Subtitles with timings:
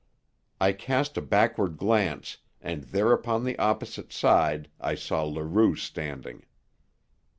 [0.59, 6.43] I cast a backward glance, and there upon the opposite side I saw Leroux standing.